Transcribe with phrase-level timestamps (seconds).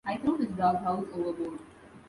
[0.03, 1.59] I threw his doghouse overboard.